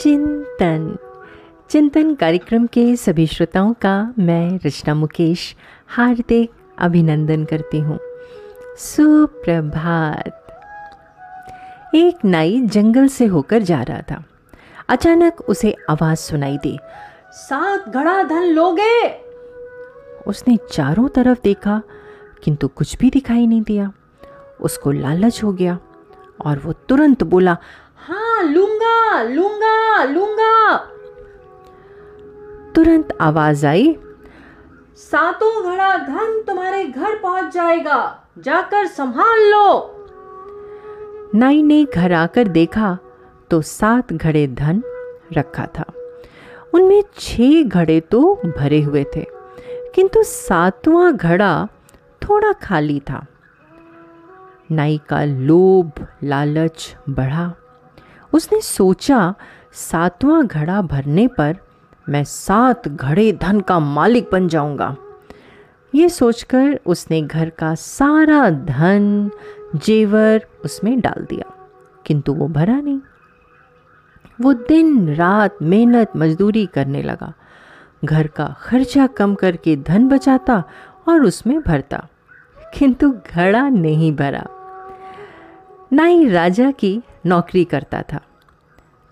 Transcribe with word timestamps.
चिंतन। 0.00 0.96
चिंतन 1.70 2.14
कार्यक्रम 2.14 2.66
के 2.66 2.96
सभी 2.96 3.26
श्रोताओं 3.26 3.72
का 3.72 4.14
मैं 4.18 4.60
रचना 4.66 4.94
मुकेश 4.94 5.56
हार्दिक 5.88 6.50
अभिनंदन 6.78 7.44
करती 7.44 7.78
हूँ। 7.78 7.98
सुप्रभात। 8.78 10.46
एक 11.94 12.24
नाई 12.24 12.60
जंगल 12.60 13.08
से 13.08 13.26
होकर 13.26 13.62
जा 13.62 13.82
रहा 13.82 14.02
था। 14.02 14.24
अचानक 14.88 15.40
उसे 15.40 15.76
आवाज़ 15.90 16.18
सुनाई 16.18 16.58
दी, 16.58 16.78
सात 17.32 17.88
घड़ा 17.88 18.22
धन 18.22 18.42
लोगे? 18.42 19.08
उसने 20.26 20.58
चारों 20.72 21.08
तरफ़ 21.08 21.38
देखा, 21.44 21.82
किंतु 22.44 22.68
कुछ 22.68 22.96
भी 22.96 23.10
दिखाई 23.10 23.46
नहीं 23.46 23.62
दिया। 23.62 23.92
उसको 24.60 24.90
लालच 24.90 25.44
हो 25.44 25.52
गया 25.52 25.78
और 26.44 26.58
वो 26.58 26.72
तुरंत 26.72 27.22
बोला 27.22 27.56
लूँगा 28.42 29.22
लूँगा 29.24 30.04
लूँगा। 30.04 30.76
तुरंत 32.74 33.16
आवाज़ 33.20 33.66
आई। 33.66 33.96
सातों 34.96 35.52
घड़ा 35.64 35.96
धन 35.98 36.42
तुम्हारे 36.46 36.84
घर 36.84 37.18
पहुँच 37.18 37.52
जाएगा। 37.54 38.26
जाकर 38.38 38.86
संभाल 38.86 39.48
लो। 39.50 39.96
नाई 41.34 41.62
ने 41.62 41.84
घर 41.84 42.12
आकर 42.12 42.48
देखा 42.48 42.96
तो 43.50 43.60
सात 43.62 44.12
घड़े 44.12 44.46
धन 44.48 44.82
रखा 45.32 45.66
था। 45.78 45.84
उनमें 46.74 47.02
छह 47.18 47.62
घड़े 47.62 48.00
तो 48.00 48.20
भरे 48.46 48.80
हुए 48.82 49.04
थे, 49.16 49.24
किंतु 49.94 50.22
सातवां 50.22 51.12
घड़ा 51.12 51.66
थोड़ा 52.22 52.52
खाली 52.62 52.98
था। 53.00 53.24
नाई 54.70 55.00
का 55.08 55.24
लोभ, 55.24 56.06
लालच 56.24 56.94
बढ़ा। 57.08 57.52
उसने 58.32 58.60
सोचा, 58.60 59.34
सातवां 59.72 60.46
घड़ा 60.46 60.80
भरने 60.82 61.26
पर 61.28 61.56
मैं 62.08 62.24
सात 62.24 62.88
घड़े 62.88 63.30
धन 63.32 63.60
का 63.60 63.78
मालिक 63.78 64.28
बन 64.32 64.48
जाऊँगा। 64.48 64.96
ये 65.92 66.08
सोचकर 66.08 66.78
उसने 66.86 67.20
घर 67.22 67.50
का 67.50 67.74
सारा 67.74 68.48
धन, 68.50 69.30
जेवर 69.76 70.46
उसमें 70.64 71.00
डाल 71.00 71.26
दिया, 71.30 71.52
किंतु 72.06 72.32
वो 72.34 72.48
भरा 72.48 72.80
नहीं। 72.80 73.00
वो 74.40 74.52
दिन 74.52 75.14
रात 75.14 75.56
मेहनत 75.62 76.12
मजदूरी 76.16 76.64
करने 76.66 77.02
लगा। 77.02 77.32
घर 78.04 78.26
का 78.26 78.46
खर्चा 78.60 79.06
कम 79.06 79.34
करके 79.34 79.76
धन 79.76 80.08
बचाता 80.08 80.62
और 81.08 81.24
उसमें 81.24 81.60
भरता, 81.60 82.06
किंतु 82.74 83.10
घड़ा 83.10 83.68
नहीं 83.68 84.14
भरा। 84.16 84.46
ना 85.92 86.04
ही 86.04 86.28
राजा 86.28 86.70
की 86.70 87.00
नौकरी 87.26 87.64
करता 87.64 88.02
था। 88.02 88.20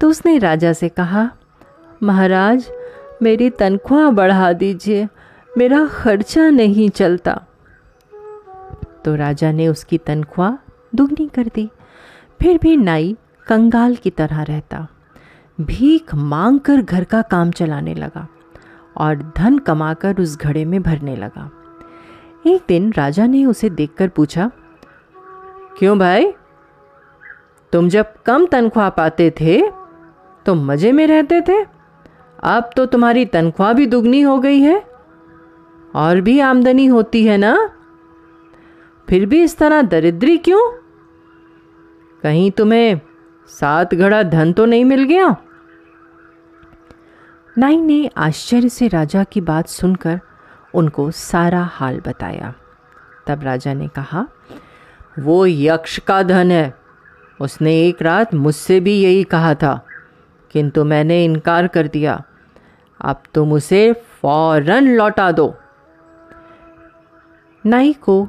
तो 0.00 0.08
उसने 0.08 0.38
राजा 0.38 0.72
से 0.72 0.88
कहा, 0.88 1.30
महाराज, 2.02 2.70
मेरी 3.22 3.50
तनख्वाह 3.50 4.10
बढ़ा 4.10 4.52
दीजिए, 4.52 5.06
मेरा 5.50 5.86
खर्चा 5.86 6.48
नहीं 6.50 6.88
चलता। 6.90 7.40
तो 9.04 9.14
राजा 9.14 9.52
ने 9.52 9.68
उसकी 9.68 9.98
तनख्वाह 9.98 10.56
दुगनी 10.94 11.28
कर 11.28 11.50
दी। 11.54 11.68
फिर 12.40 12.58
भी 12.58 12.76
नाई 12.76 13.16
कंगाल 13.46 13.94
की 13.94 14.10
तरह 14.10 14.42
रहता। 14.42 14.86
भीख 15.58 16.14
मांग 16.14 16.58
कर 16.60 16.82
घर 16.82 17.04
का 17.04 17.22
काम 17.22 17.50
चलाने 17.50 17.94
लगा 17.94 18.26
और 18.96 19.32
धन 19.36 19.58
कमाकर 19.58 20.20
उस 20.20 20.36
घड़े 20.38 20.64
में 20.64 20.82
भरने 20.82 21.16
लगा। 21.16 21.50
एक 22.46 22.62
दिन 22.68 22.92
राजा 22.92 23.26
ने 23.26 23.44
उसे 23.46 23.70
देखकर 23.70 24.08
पूछा, 24.08 24.50
क्यों 25.78 25.98
भाई 25.98 26.32
तुम 27.76 27.88
जब 27.88 28.12
कम 28.26 28.46
तनख्वाह 28.46 28.88
पाते 28.90 29.30
थे 29.30 29.70
तो 30.46 30.54
मज़े 30.54 30.92
में 30.92 31.06
रहते 31.06 31.40
थे। 31.40 31.62
अब 32.44 32.70
तो 32.76 32.86
तुम्हारी 32.86 33.24
तनख्वाह 33.24 33.72
भी 33.72 33.86
दुगनी 33.86 34.20
हो 34.20 34.38
गई 34.38 34.60
है। 34.60 34.82
और 35.94 36.20
भी 36.20 36.40
आमदनी 36.40 36.86
होती 36.86 37.24
है 37.26 37.36
ना? 37.36 37.70
फिर 39.08 39.26
भी 39.26 39.42
इस 39.42 39.58
तरह 39.58 39.82
दरिद्री 39.82 40.38
क्यों? 40.38 40.60
कहीं 42.22 42.50
तुम्हें 42.50 43.00
सात 43.48 43.94
घड़ा 43.94 44.22
धन 44.22 44.52
तो 44.52 44.66
नहीं 44.66 44.84
मिल 44.84 45.04
गया? 45.04 45.36
नाई 47.58 47.76
ने 47.76 48.10
आश्चर्य 48.16 48.68
से 48.68 48.88
राजा 48.88 49.24
की 49.24 49.40
बात 49.40 49.68
सुनकर 49.68 50.20
उनको 50.74 51.10
सारा 51.10 51.62
हाल 51.62 52.00
बताया। 52.00 52.54
तब 53.26 53.42
राजा 53.42 53.74
ने 53.74 53.88
कहा, 53.88 54.26
वो 55.18 55.46
यक्ष 55.46 55.98
का 55.98 56.22
धन 56.22 56.50
है। 56.50 56.85
उसने 57.40 57.74
एक 57.80 58.02
रात 58.02 58.34
मुझसे 58.34 58.78
भी 58.80 58.94
यही 58.94 59.22
कहा 59.24 59.54
था, 59.54 59.80
किंतु 60.50 60.84
मैंने 60.84 61.24
इनकार 61.24 61.66
कर 61.68 61.86
दिया। 61.88 62.22
अब 63.00 63.22
तुम 63.34 63.52
उसे 63.52 63.92
फ़ौरन 63.92 64.88
लौटा 64.96 65.30
दो। 65.32 65.54
नाई 67.64 67.92
को 68.02 68.22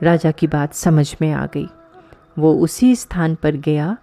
राजा 0.00 0.30
की 0.30 0.46
बात 0.46 0.74
समझ 0.74 1.14
में 1.20 1.32
आ 1.32 1.46
गई। 1.46 1.68
वो 2.38 2.54
उसी 2.54 2.94
स्थान 2.96 3.34
पर 3.34 3.56
गया 3.58 3.96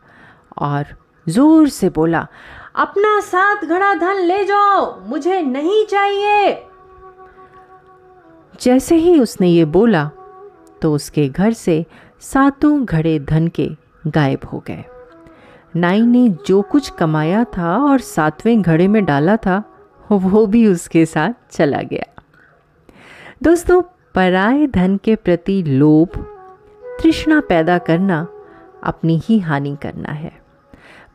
और 0.58 0.86
ज़ोर 1.28 1.68
से 1.70 1.90
बोला, 1.90 2.28
अपना 2.76 3.20
सात 3.22 3.64
घड़ा 3.66 3.94
धन 3.96 4.22
ले 4.22 4.44
जाओ, 4.46 5.00
मुझे 5.02 5.42
नहीं 5.42 5.86
चाहिए। 5.86 6.64
जैसे 8.62 8.96
ही 8.96 9.20
उसने 9.20 9.48
ये 9.48 9.66
बोला 9.68 10.10
तो 10.82 10.94
उसके 10.94 11.28
घर 11.30 11.54
से 11.54 11.86
सातों 12.24 12.84
घड़े 12.86 13.18
धन 13.22 13.48
के 13.50 13.70
गायब 14.08 14.46
हो 14.54 14.64
गए। 14.68 14.84
नाई 15.76 16.02
ने 16.02 16.28
जो 16.48 16.62
कुछ 16.62 16.90
कमाया 16.90 17.44
था 17.44 17.78
और 17.78 18.00
सातवें 18.00 18.62
घड़े 18.62 18.88
में 18.88 19.04
डाला 19.06 19.38
था, 19.38 19.64
वो 20.12 20.46
भी 20.46 20.68
उसके 20.68 21.06
साथ 21.06 21.34
चला 21.52 21.82
गया। 21.82 22.06
दोस्तों, 23.44 23.82
पराए 24.16 24.68
धन 24.68 24.98
के 24.98 25.16
प्रति 25.16 25.64
लोभ, 25.64 26.10
तृष्णा 27.02 27.40
पैदा 27.40 27.78
करना 27.78 28.28
अपनी 28.84 29.22
ही 29.24 29.40
हानि 29.40 29.78
करना 29.82 30.12
है। 30.12 30.32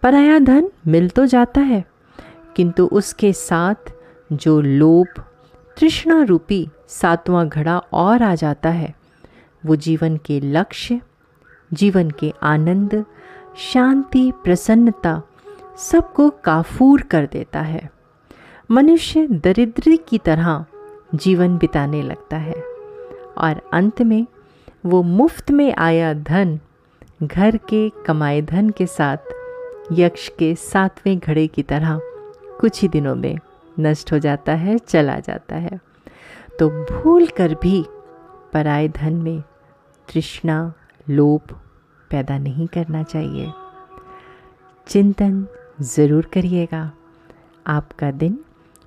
पराया 0.03 0.39
धन 0.39 0.71
मिल 0.87 1.09
तो 1.09 1.27
जाता 1.27 1.61
है, 1.61 1.85
किंतु 2.57 2.87
उसके 2.87 3.33
साथ 3.33 3.93
जो 4.33 4.61
लोभ, 4.61 5.23
तृष्णा 5.77 6.23
रूपी 6.23 6.69
सातवां 6.89 7.49
घड़ा 7.49 7.79
और 7.79 8.23
आ 8.23 8.35
जाता 8.35 8.69
है, 8.69 8.95
वो 9.67 9.77
जीवन 9.77 10.17
के 10.17 10.41
लक्ष्य 10.41 11.01
जीवन 11.73 12.11
के 12.11 12.33
आनंद, 12.43 13.05
शांति, 13.59 14.33
प्रसन्नता 14.45 15.23
सबको 15.79 16.31
काफूर 16.31 17.03
कर 17.03 17.27
देता 17.27 17.61
है। 17.61 17.91
मनुष्य 18.71 19.27
दरिद्र 19.27 19.99
की 20.09 20.19
तरह 20.19 20.65
जीवन 21.15 21.59
बिताने 21.59 22.03
लगता 22.03 22.37
है 22.37 22.63
और 23.39 23.63
अंत 23.73 24.03
में 24.03 24.27
वो 24.87 25.03
मुफ़्त 25.03 25.51
में 25.51 25.75
आया 25.75 26.15
धन, 26.15 26.61
घर 27.23 27.57
के 27.57 27.91
कमाए 28.07 28.43
धन 28.43 28.71
के 28.71 28.87
साथ, 28.87 29.17
यक्ष 29.93 30.29
के 30.39 30.55
सातवें 30.55 31.19
घड़े 31.19 31.47
की 31.47 31.63
तरह 31.63 32.01
कुछ 32.61 32.83
ही 32.83 32.89
दिनों 32.89 33.15
में 33.15 33.39
नष्ट 33.81 34.13
हो 34.13 34.19
जाता 34.19 34.53
है, 34.53 34.79
चला 34.79 35.19
जाता 35.19 35.57
है। 35.57 35.81
तो 36.59 36.69
भूल 36.69 37.27
कर 37.27 37.55
भी 37.55 37.85
पराए 38.53 38.89
धन 38.89 39.13
में 39.13 39.43
तृष्णा 40.13 40.73
लोभ 41.11 41.59
पैदा 42.11 42.39
नहीं 42.39 42.67
करना 42.67 43.03
चाहिए। 43.03 43.53
चिंतन 44.87 45.47
ज़रूर 45.81 46.27
करिएगा। 46.27 46.93
आपका 47.67 48.11
दिन 48.11 48.39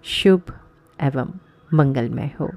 शुभ 0.04 0.42
एवं 1.00 1.34
मंगलमय 1.74 2.32
हो। 2.40 2.50